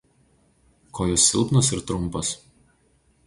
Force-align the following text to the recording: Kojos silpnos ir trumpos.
Kojos 0.99 1.27
silpnos 1.27 1.71
ir 1.77 1.83
trumpos. 1.91 2.31